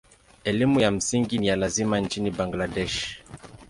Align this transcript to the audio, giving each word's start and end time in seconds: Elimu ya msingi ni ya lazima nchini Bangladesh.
Elimu 0.43 0.79
ya 0.79 0.91
msingi 0.91 1.37
ni 1.39 1.47
ya 1.47 1.55
lazima 1.55 1.99
nchini 1.99 2.31
Bangladesh. 2.31 3.21